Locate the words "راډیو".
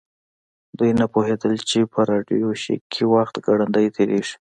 2.11-2.49